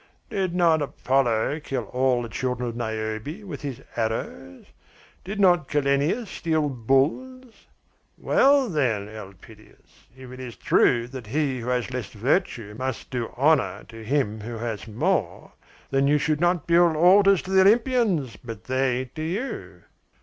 Did 0.31 0.55
not 0.55 0.81
Apollo 0.81 1.59
kill 1.59 1.83
all 1.83 2.23
the 2.23 2.27
children 2.29 2.67
of 2.69 2.75
Niobe 2.75 3.43
with 3.43 3.61
his 3.61 3.83
arrows? 3.95 4.65
Did 5.23 5.39
not 5.39 5.67
Callenius 5.67 6.27
steal 6.27 6.69
bulls? 6.69 7.67
Well, 8.17 8.67
then, 8.67 9.07
Elpidias, 9.07 10.07
if 10.17 10.31
it 10.31 10.39
is 10.39 10.55
true 10.55 11.07
that 11.09 11.27
he 11.27 11.59
who 11.59 11.67
has 11.67 11.93
less 11.93 12.07
virtue 12.09 12.73
must 12.75 13.11
do 13.11 13.29
honour 13.37 13.83
to 13.89 14.03
him 14.03 14.41
who 14.41 14.57
has 14.57 14.87
more, 14.87 15.51
then 15.91 16.07
you 16.07 16.17
should 16.17 16.41
not 16.41 16.65
build 16.65 16.95
altars 16.95 17.43
to 17.43 17.51
the 17.51 17.61
Olympians, 17.61 18.37
but 18.37 18.63
they 18.63 19.11
to 19.13 19.21
you." 19.21 19.83